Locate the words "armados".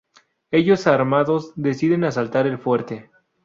0.87-1.53